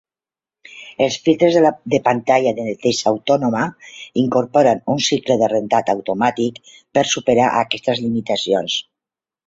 Els 1.07 1.17
filtres 1.27 1.57
de 1.95 1.99
pantalla 2.07 2.55
de 2.61 2.65
neteja 2.71 3.05
autònoma 3.13 3.63
incorporen 4.25 4.83
un 4.97 5.07
cicle 5.11 5.39
de 5.45 5.53
rentat 5.55 5.95
automàtic 5.99 6.61
per 6.79 7.09
superar 7.17 7.51
aquestes 7.65 8.07
limitacions. 8.09 8.85